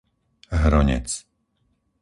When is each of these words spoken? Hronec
Hronec 0.61 1.07